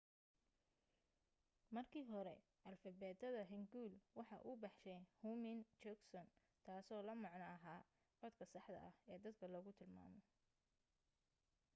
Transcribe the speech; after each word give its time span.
markii 1.75 2.05
hore 2.13 2.33
alifbeetada 2.69 3.43
hangeul 3.51 3.93
waxa 4.19 4.37
uu 4.49 4.57
baxshay 4.63 4.99
hunmin 5.21 5.59
jeongeum 5.81 6.29
taaso 6.65 6.95
la 7.07 7.13
macno 7.23 7.45
aha 7.55 7.75
codka 8.19 8.43
saxda 8.53 8.79
ah 8.89 8.95
ee 9.11 9.17
dadka 9.23 9.45
lagu 9.53 9.71
tilmaamo. 9.79 10.21